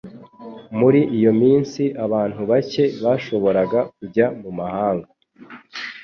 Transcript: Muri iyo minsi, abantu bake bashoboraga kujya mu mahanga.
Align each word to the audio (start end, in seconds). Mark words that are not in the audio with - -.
Muri 0.79 1.01
iyo 1.17 1.31
minsi, 1.41 1.81
abantu 2.05 2.41
bake 2.49 2.83
bashoboraga 3.03 3.79
kujya 3.95 4.25
mu 4.41 4.49
mahanga. 4.59 5.07